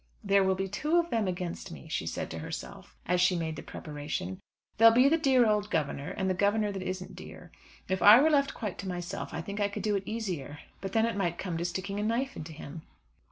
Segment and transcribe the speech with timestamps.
[0.23, 3.55] "There will be two of them against me," she said to herself as she made
[3.55, 4.39] the preparation.
[4.79, 7.51] "There'll be the dear old governor, and the governor that isn't dear.
[7.87, 10.57] If I were left quite to myself, I think I could do it easier.
[10.81, 12.81] But then it might come to sticking a knife into him."